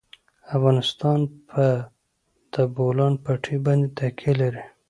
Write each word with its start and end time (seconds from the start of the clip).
افغانستان 0.55 1.19
په 1.49 1.63
د 2.53 2.55
بولان 2.75 3.13
پټي 3.23 3.57
باندې 3.65 3.87
تکیه 3.97 4.33
لري. 4.41 4.63